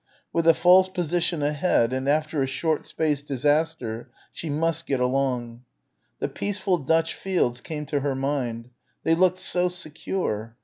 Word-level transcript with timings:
With 0.33 0.47
a 0.47 0.55
false 0.55 0.89
position 0.89 1.43
ahead 1.43 1.93
and 1.93 2.09
after 2.09 2.41
a 2.41 2.47
short 2.47 2.87
space, 2.87 3.21
disaster, 3.21 4.09
she 4.33 4.49
must 4.49 4.87
get 4.87 4.99
along. 4.99 5.61
The 6.17 6.27
peaceful 6.27 6.79
Dutch 6.79 7.13
fields 7.13 7.61
came 7.61 7.85
to 7.85 7.99
her 7.99 8.15
mind. 8.15 8.71
They 9.03 9.13
looked 9.13 9.37
so 9.37 9.69
secure. 9.69 10.55